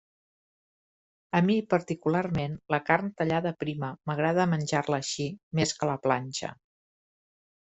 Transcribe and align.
A 1.39 1.41
mi 1.49 1.57
particularment 1.73 2.55
la 2.75 2.79
carn 2.87 3.11
tallada 3.21 3.51
prima 3.65 3.91
m'agrada 4.11 4.49
menjar-la 4.55 5.01
així, 5.05 5.29
més 5.61 5.75
que 5.77 5.89
a 5.89 5.91
la 5.91 5.99
planxa. 6.07 6.51